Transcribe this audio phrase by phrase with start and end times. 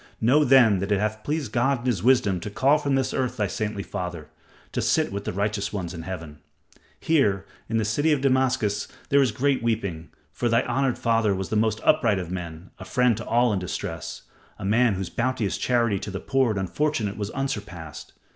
[0.19, 3.37] Know then that it hath pleased God in his wisdom to call from this earth
[3.37, 4.29] thy saintly father,
[4.71, 6.39] to sit with the righteous ones in Heaven.
[6.99, 11.49] Here in the city of Damascus there is great weeping, for thy honored father was
[11.49, 14.23] the most upright of men, a friend to all in distress,
[14.57, 18.13] a man whose bounteous charity to the poor and unfortunate was unsurpassed.